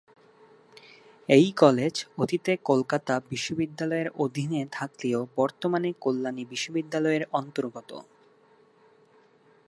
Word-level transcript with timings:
এই 1.29 1.47
কলেজ 1.57 1.95
অতীতে 2.17 2.51
কলকাতা 2.63 3.13
বিশ্ববিদ্যালয়ের 3.29 4.09
অধীন 4.15 4.51
থাকলেও 4.71 5.19
বর্তমানে 5.35 5.89
কল্যাণী 6.01 6.43
বিশ্ববিদ্যালয়ের 6.45 7.23
অন্তর্গত। 7.31 7.91